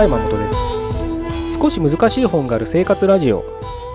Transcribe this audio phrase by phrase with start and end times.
[0.00, 0.48] は山本で
[1.50, 1.58] す。
[1.58, 3.44] 少し難しい本がある生活ラジオ。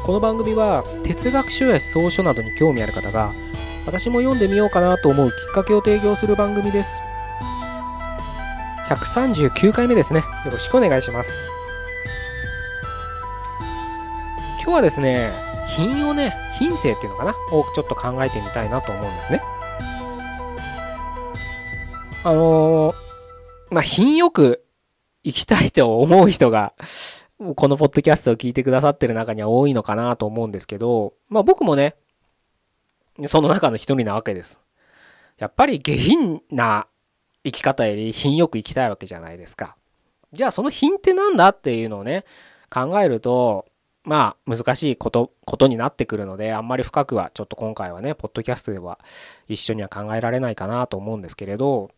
[0.06, 3.34] この番組は哲学書や思想書などに興味ある方が
[3.88, 6.92] 私も読んでみようかなと思うきっかけを提供する番組です。
[8.88, 10.20] 139回目ですね。
[10.46, 11.32] よろしくお願いします。
[14.62, 15.32] 今日はですね
[15.68, 17.32] 品をね品性っていうのかな？
[17.52, 19.42] をちょっと考えてみたいなと思うんですね。
[22.24, 22.94] あのー、
[23.72, 24.65] まあ品よく
[25.26, 26.74] 行きたいと思う人が、
[27.56, 31.96] このポッドキャストを聞いてくださってる中には多いのかなと思うんですけど、まあ僕もね、
[33.26, 34.62] その中の一人なわけです。
[35.40, 36.86] やっぱり下品な
[37.44, 39.76] 生き方より品よく生きたいわけじゃないですか。
[40.32, 42.24] じゃあその品って何だっていうのをね、
[42.70, 43.66] 考えると、
[44.04, 49.00] まあ難しいこと、ことになってくるので、あんまり深くはちょっと今回はね、ポッドキャストでは
[49.48, 51.90] 一緒には考えられないかなと思うんですけれど、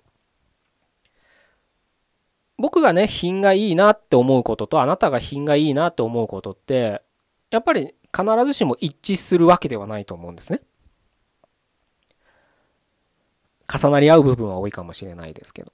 [2.58, 7.02] 僕がね、品がいいなって思うことと、あなたが品がいいなって思うことって、
[7.52, 10.62] やっぱり必ずしも一致するわけではないと思うんですね。
[13.72, 15.72] 重なり合う部分は多いかもしれないですけど。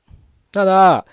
[0.52, 1.06] ただ、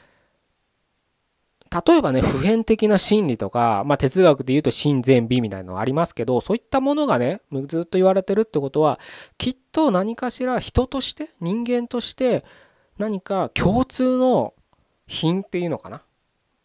[1.87, 8.99] 例えばね、普遍的な真理とか、まあ哲学で言うと真善美みたいなのありますけど、そういったものがね、ずっと言われてるってことは、
[9.39, 12.45] きっと何かしら人として、人間として
[12.99, 14.53] 何か共通の
[15.11, 16.03] 品っていうのかな、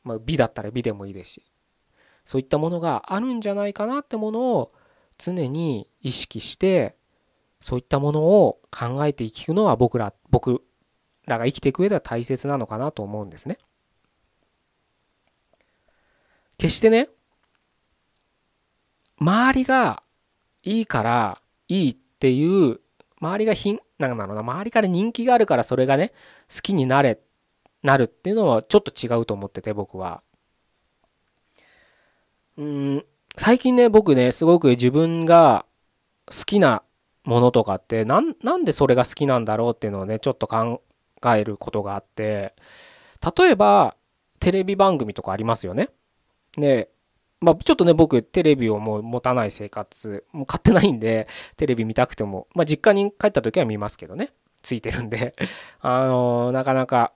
[0.04, 1.44] まあ、美だったら美でもいいですし
[2.26, 4.72] そういったものがあるんじゃないかなってものを
[5.18, 6.96] 常に意識して
[7.60, 10.62] そういったものを考えていくのは僕ら僕
[11.26, 13.58] らが生きていく上では大切なのかなと思うんですね。
[16.60, 17.10] 決してね
[19.20, 20.04] 周りが
[20.62, 22.80] いいからいいっていう
[23.20, 26.14] 周りが品なんだろうな周りから人気があるからそれがね
[26.54, 27.20] 好きになれ
[27.86, 30.22] なるっていうのはちょっと違うと思ってて僕は。
[32.58, 33.06] うん
[33.38, 35.66] 最近ね僕ねすごく自分が
[36.26, 36.84] 好きな
[37.26, 40.82] ものとかってなんなんでそれが好きなんだろうっていうのをねちょっと考
[41.36, 42.56] えることがあって
[43.38, 43.96] 例えば
[44.40, 45.90] テレビ番組とかありますよね。
[46.58, 46.90] で
[47.42, 54.32] まあ、ちょっとね、僕、テレビをもう持たない生活、もう買ってないんで、テレビ見たくても、まあ、実家に帰った時は見ますけどね、
[54.64, 55.36] ついてるんで、
[55.82, 57.14] あのー、なかなか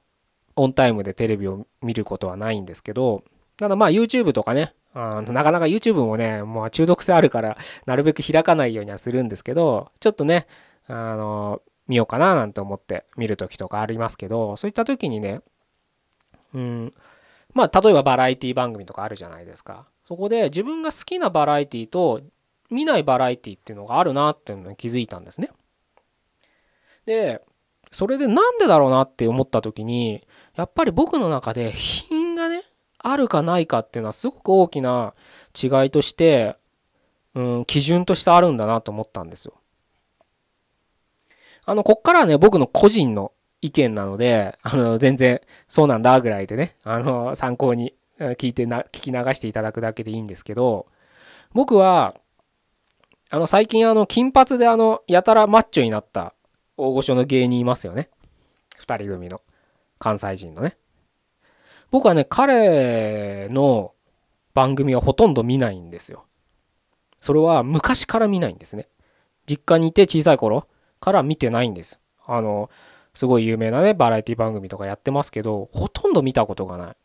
[0.55, 3.23] オンタイムでテレビを見ることはないんですけど、
[3.57, 10.47] ただまあ YouTube とかね、あのなかなか YouTube もね、もう中毒性あるから、なるべく開かないようにはするんですけど、ちょっとね、
[10.87, 15.41] あの、見ようかななんて思って見るときとかありますけど、そういった時にね、
[16.53, 16.93] うん、
[17.53, 19.87] まあ例えばバラエティ番組とかあるじゃないですか。
[20.03, 22.21] そこで自分が好きなバラエティと
[22.69, 25.51] 見ないバラエティっていうのがあるなっていうのに気づいたんですね。
[27.05, 27.41] で、
[27.91, 32.63] それでなんでだろうなって思った時にやっぱり僕の中で品がね
[32.99, 35.13] あるかないかっていうのはすごく大きな
[35.61, 36.57] 違いとして、
[37.33, 39.53] うん、基準としてあるんだなと思ったんですよ。
[41.65, 50.87] あのこっからはね僕の個人の意見なのであの全然そうなんだぐらいでねあの参考に聞いてな聞き流していただくだけでいいんですけど
[51.53, 52.15] 僕は
[53.29, 56.33] あの最近あの金髪であのやたらマッチョになった
[56.79, 58.09] 大御所の芸人いますよね。
[58.77, 59.41] 二人組の。
[59.99, 60.77] 関西人のね。
[61.91, 63.93] 僕はね、彼の
[64.53, 66.25] 番組はほとんど見ないんですよ。
[67.19, 68.87] それは昔から見ないんですね。
[69.45, 70.67] 実家にいて小さい頃
[71.01, 71.99] から見てないんです。
[72.25, 72.69] あの、
[73.13, 76.95] すごい有名なね、バラエティ番組とかやってますけど、ほとんど見たことがない。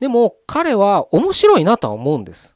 [0.00, 2.54] でも、彼は面白いなとは思うんです。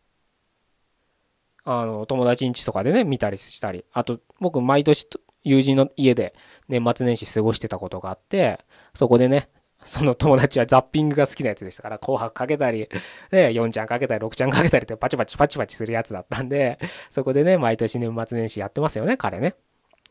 [1.65, 3.85] あの、友達ん家とかでね、見たりしたり。
[3.93, 5.07] あと、僕、毎年
[5.45, 6.35] 友人の家で
[6.69, 8.61] 年末年始過ごしてたことがあって、
[8.95, 9.49] そこでね、
[9.83, 12.89] その友達はザッピングが好きなやつでしたから、紅白かけたり、
[13.33, 16.79] ね、4ちゃんかけたり、6ちゃんかけたりってパチパチパチパチするやつだったんで、
[17.11, 19.55] そこでね、毎年年末年始やってますよね、彼ね。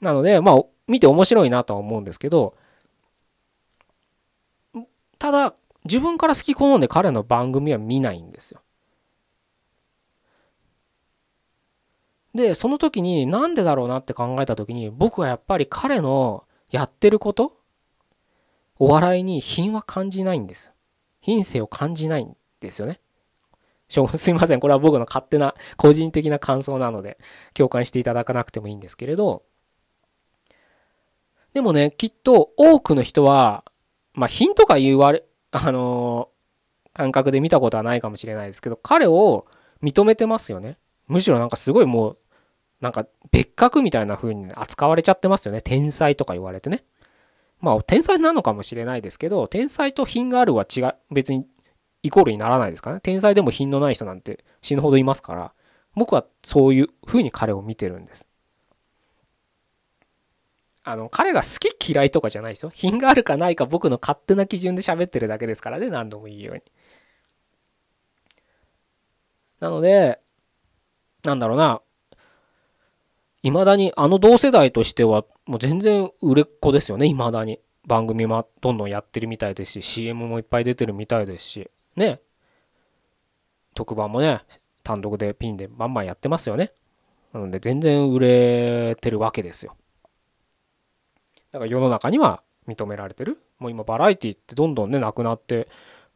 [0.01, 2.55] なので、まあ、見て面白いなとは思うんですけど、
[5.19, 5.53] ただ、
[5.85, 8.61] 自分から好き好んで彼の番組は見ないんですよ。
[12.33, 17.57] で、その時になんでだろうなって考えた時に僕はやっぱり彼のやってること
[18.77, 20.71] お笑いに品は感じないんです。
[21.21, 22.99] 品性を感じないんですよね。
[23.89, 24.59] すいません。
[24.59, 27.17] これは僕の勝手な個人的な感想なので
[27.53, 29.43] 共感していただかなくてもいいんですけれど
[31.53, 33.63] でもね、きっと多くの人は、
[34.13, 39.45] まあ品とか言われ、あのー、感覚で見たことはないかもしれないですけど彼を
[39.81, 40.77] 認めてますよね。
[41.09, 42.17] むしろなんかすごいもう、
[42.79, 45.61] なんか別格みたいな風に扱われちゃってますよね。
[45.61, 46.85] 天才とか言われてね。
[47.59, 51.45] まあ天才なのかもしれないですけど、天才と品があるは違う、別に
[52.03, 53.01] イコールにならないですからね。
[53.01, 55.53] 天才でも品のない人なんて死ぬほどいますから、
[55.95, 58.25] 僕はそういう風に彼を見てるんです。
[60.83, 62.71] あの、彼が好き嫌いとかじゃないですよ。
[62.73, 66.61] 品があるかないか僕の勝手な基準で喋ってるだけですからね、何度も言うように。
[69.59, 70.19] なので、
[71.23, 71.81] なんだろうな、
[73.43, 77.59] 未だにあの同世代としてはもう全然売れっ子ですよね、未だに。
[77.87, 82.19] 番組もどんどんやってるみたいですし、CM もいっぱい出てるみたいですし、ね。
[83.73, 84.41] 特番もね、
[84.83, 86.71] 単独でピンでバンバンやってますよね。
[87.33, 89.75] なので全然売れてるわけですよ。
[91.51, 93.41] だから世の中には認められてる。
[93.57, 95.67] もう今バラエティってどんどんね、なくなって、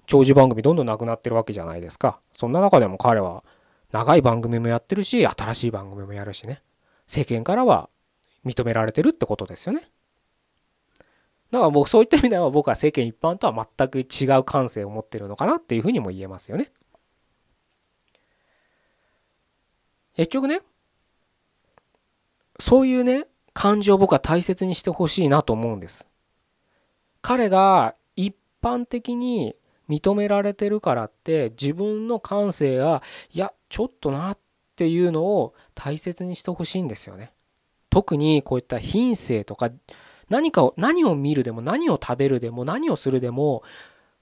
[0.06, 2.20] 長寿番組どんどんなくなってるわけじゃないですか。
[2.34, 3.44] そんな中でも彼は
[3.94, 6.64] 長い番組もやってるし、新しい番組もやるしね。
[7.06, 7.90] 世間からは
[8.44, 9.88] 認められてるってことですよね。
[11.52, 16.72] だから僕そういった意味では僕は世間一般とは全く違う感性を持ってるのかなっていうふうにも言えますよね。
[20.16, 20.62] 結局ね、
[22.60, 26.08] そういうね、感情を僕は大切にしてほしいなと思うんです。
[27.22, 29.56] 彼が一般的に
[29.88, 34.38] 認められてるからって自分の感性がいやちょっとなっ
[34.76, 37.34] ていうのを大切にしてほしいんですよね。
[37.90, 39.72] 特にこういった品性とか
[40.30, 43.64] 何かを何を見るでも何を食べるでも何をするでも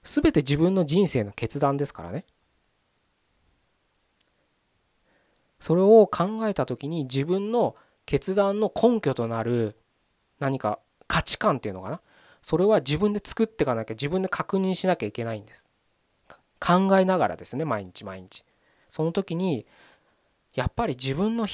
[0.04, 2.24] 全て自分の人生の決断ですからね。
[5.60, 7.76] それを考えた時に自分の
[8.06, 9.76] 決断の根拠となる
[10.38, 10.78] 何か
[11.08, 12.00] 価値観っていうのかな
[12.40, 15.62] それは自分で作っていかなきゃ自分で確認しなきゃいけないんです
[16.58, 18.44] 考えながらですね毎日毎日
[18.92, 19.64] その時に
[20.54, 21.46] やっぱり自分の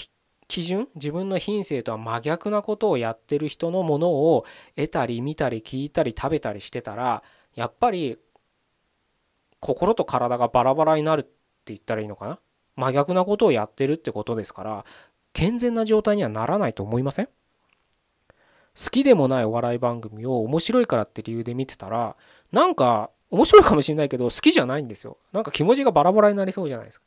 [0.48, 4.44] 基準自分の品性とは真逆なことをやってる人のものを
[4.74, 7.22] 得たり見たり聞いたり食べたりしてたら
[7.54, 8.18] やっぱり
[9.60, 11.30] 心と体がバラバラになるって
[11.66, 12.40] 言ったらいいのかな？
[12.74, 14.84] 真逆なことをやってるってことですから
[15.32, 17.26] 健全な状態にはならないと思いません？
[17.26, 22.16] 好きでもないお笑い番組を面白いからって理由で見てたら
[22.50, 25.18] なんか面白いかもしれないけど好きじゃないんですよ。
[25.32, 27.06] なんか気持ちがバラバラになりそうじゃないですか。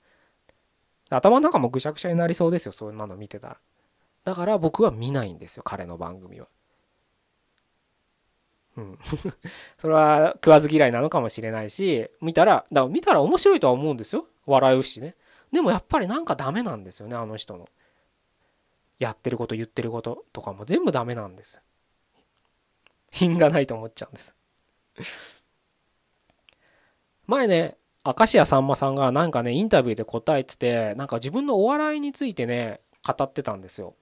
[1.16, 3.58] 頭の中もぐしゃぐしゃになりそうですよそんなの見てたら。
[4.24, 6.48] だから僕は見ないんですよ彼の番組は。
[8.78, 9.00] うん。
[9.78, 14.28] それは食わず嫌いなのかもしれないし見たらだから見たら面白いとは思うんですよ。
[14.46, 15.16] 笑うしね。
[15.52, 17.68] でもやっぱりなんかダメなんですよねあの人の。
[19.00, 21.62] やってること言ってることとかも全部ダメなんです。
[23.12, 24.36] 品がないと思っちゃうんです。
[27.26, 33.96] 前ね明石家さんまさんがなんかねインタビューで答えててなんか自分のお笑いについてね語ってたんですよ。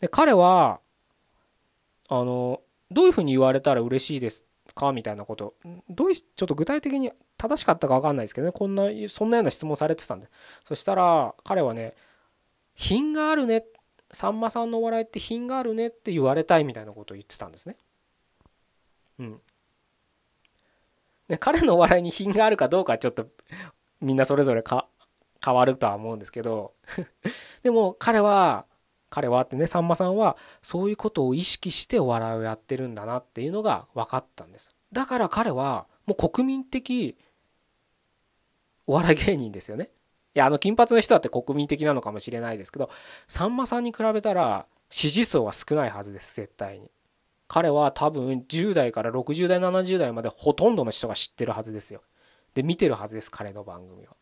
[0.00, 0.80] で彼は
[2.08, 4.44] あのどういうふうに言われたら嬉しいです
[4.74, 5.54] かみたいなこと
[5.88, 10.28] どういうちょっと具体的に正しかったか分かんないですけどねこんなそんなような質問されてたんで
[10.64, 11.94] そしたら彼はね
[12.74, 13.64] 品があるね
[14.12, 17.76] さんまさんのお笑いって品があるねって言われたいみたいなことを言ってたんですね。
[19.18, 19.40] うん、
[21.28, 23.28] で彼のお笑いに品があるかどうかはちょっと
[24.00, 24.86] みんなそれぞれか
[25.44, 26.74] 変わるとは思うんですけど
[27.62, 28.66] でも彼は
[29.10, 34.74] 彼はってねさんまさんはそういうことを意識してお笑いをやってるんだなっていうのが分かったんです。
[34.92, 37.16] だから彼はもう国民的
[38.86, 39.90] お笑い芸人ですよね。
[40.34, 42.90] いやあの金髪の人だって国民的なのかもしれないですけど
[43.28, 46.90] さんまさんに比べたら支持層は少ないはずです絶対に。
[47.46, 52.02] 彼は多分10代から60代70代までほとんどの人が知ってるはずですよ。
[52.54, 54.14] で見てるはずです彼の番組は。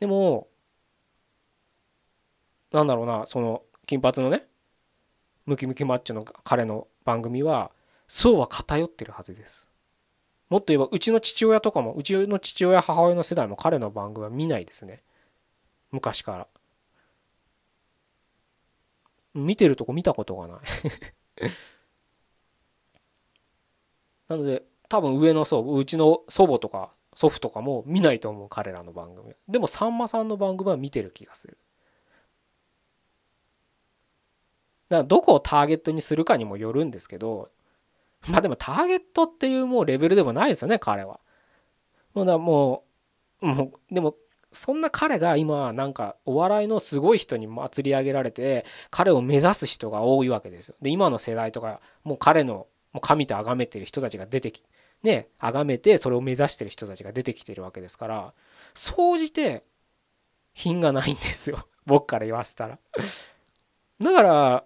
[0.00, 0.48] でも
[2.72, 4.46] なんだろうなその金髪のね
[5.46, 7.70] ムキムキマッチョの彼の番組は
[8.06, 9.68] そうは偏ってるはずです。
[10.48, 15.02] もっと言えばうちの父親とかもうちの父親母親の世代も彼の番組は見ないですね。
[15.92, 16.46] 昔から。
[19.34, 20.58] 見てるとこ見たことがない。
[24.28, 31.58] なので多分上の層うちの祖母とか祖父とかも見ないと思う彼らの番組でもさんまさんの番組は見てる気がする。
[34.88, 37.50] だからどこをターゲットにするかにもよるんですけど
[38.28, 41.20] まあでもターゲットっていうもうレベルでもないですよね彼は。
[42.14, 42.84] もうだも
[43.40, 44.16] うもうでも
[44.52, 50.74] そんな彼が今なんかお笑いのすごい人に祭り上げられて彼を目指す人が多いわけですよ。
[50.82, 54.62] で今の世代とかもう彼のもう神と崇めてる人たちが出てき
[55.02, 58.34] ね崇めてそれを目指してる人たちが出てきてるわけですから
[58.74, 59.64] 総じて
[60.52, 62.78] 品がないんですよ 僕から言わせたら。
[64.00, 64.64] だから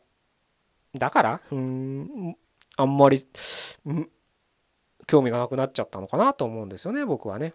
[0.94, 2.36] だからうん
[2.76, 3.18] あんまり
[5.06, 7.52] 興味がなくなっちゃったのかなと思うんですよね僕はね。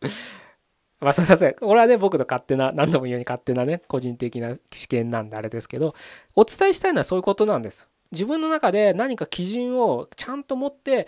[1.00, 1.54] まあすみません。
[1.54, 5.94] これはね、僕の勝手な、何度も言うように勝手なね、個人的な試験なんであれですけど、
[6.34, 7.88] お伝えしたいのはそういうことなんです。
[8.12, 11.06] 自分の中で何か基準をちゃんと持って、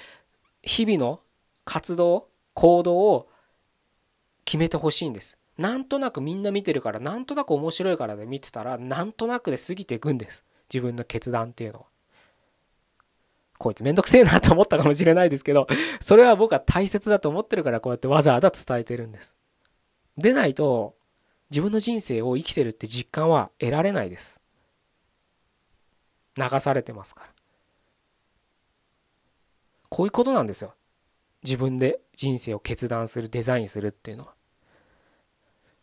[0.62, 1.20] 日々の
[1.64, 3.28] 活動、行動を
[4.44, 5.36] 決めてほしいんです。
[5.58, 10.44] なんとなくみんな見てるから、なんとなく面白いからで見てたら、なんとなくで過ぎていくんです。
[10.72, 11.86] 自分の決断っていうのは。
[13.62, 15.66] こいつめんどくせえなと思ったかもしれないですけど、
[16.00, 19.36] それは僕は大切だと思ってるからこうやってわざわざ伝えてるんです。
[20.18, 20.94] でないと
[21.50, 24.40] 自分の人生を生きてるって実感は得られないです。
[26.36, 27.32] 流されてますから。
[29.88, 30.74] こういうことなんですよ。
[31.44, 34.34] 自分で人生を決断する、デザインするっていうのは。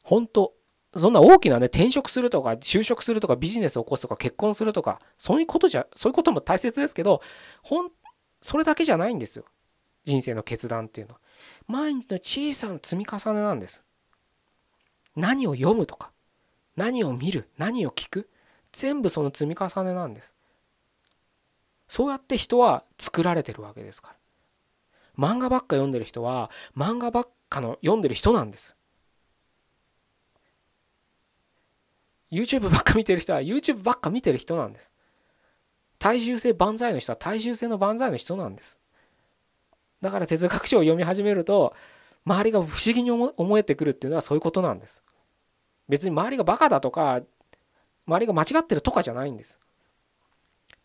[0.03, 0.53] 本当
[0.95, 7.21] そんな大きなね、転職するとか、就職するとか、ビジネスを起こすとか、結婚するとか、そういうことじゃ、そういうことも大切ですけど、
[7.61, 7.91] ほん、
[8.41, 9.45] それだけじゃないんですよ。
[10.03, 11.19] 人生の決断っていうのは。
[11.67, 13.83] 毎日の小さな積み重ねなんです。
[15.15, 16.11] 何を読むとか、
[16.75, 18.29] 何を見る、何を聞く、
[18.71, 20.33] 全部その積み重ねなんです。
[21.87, 24.15] そうやって人は作られてるわけですから。
[25.17, 28.75] 漫画ばっか読んでる人は、漫画ばっかの読んでる人なんです。
[32.31, 34.91] YouTube ばっか見てる人は YouTube ばっか見てる人なんです。
[35.97, 38.77] 体重性万歳の人は体重性の万歳の人なんです。
[40.01, 41.75] だから哲学書を読み始めると
[42.25, 45.03] 周りが不思議に思えてくるっていうのはそういうことなんです。
[45.89, 47.21] 別に周りがバカだとか
[48.07, 49.59] 周りが間違ってるとかじゃないんです。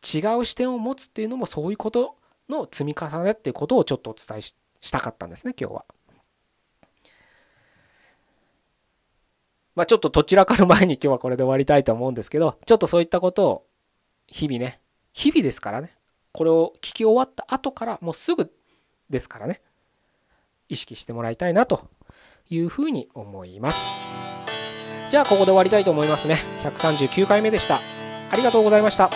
[0.03, 2.17] 違う視点を持つっていうのもそういうこと
[2.49, 4.55] の積み重ねっていうことをちょっとお伝えし
[4.91, 5.85] たかったんですね今日は。
[9.75, 13.67] まあちょっとどちらかの前に今日はこれで終わりたいと思うんですけど、ちょっとそういったことを
[14.27, 14.81] 日々ね、
[15.13, 15.97] 日々ですからね、
[16.33, 18.53] これを聞き終わった後からもうすぐ
[19.11, 19.63] ですからね、
[20.69, 21.89] 意識してもらいたいなと
[22.51, 23.87] いうふうに思います。
[25.11, 26.39] じゃあここで終わりたいと思いますね。
[26.63, 27.77] 139回目でした。
[27.77, 29.11] ありがとうございました。